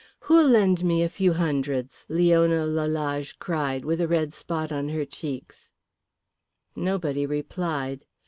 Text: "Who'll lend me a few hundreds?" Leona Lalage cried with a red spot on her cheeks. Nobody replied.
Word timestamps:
"Who'll 0.21 0.47
lend 0.47 0.83
me 0.83 1.03
a 1.03 1.09
few 1.09 1.31
hundreds?" 1.33 2.07
Leona 2.09 2.65
Lalage 2.65 3.37
cried 3.37 3.85
with 3.85 4.01
a 4.01 4.07
red 4.07 4.33
spot 4.33 4.71
on 4.71 4.89
her 4.89 5.05
cheeks. 5.05 5.69
Nobody 6.75 7.27
replied. 7.27 8.03